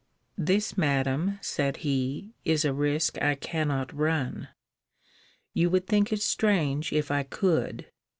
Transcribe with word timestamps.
This, 0.39 0.75
Madam, 0.75 1.37
said 1.43 1.77
he, 1.85 2.33
is 2.43 2.65
a 2.65 2.73
risque 2.73 3.21
I 3.21 3.35
cannot 3.35 3.95
run. 3.95 4.47
You 5.53 5.69
would 5.69 5.85
think 5.85 6.11
it 6.11 6.23
strange 6.23 6.91
if 6.91 7.11
I 7.11 7.21
could. 7.21 7.87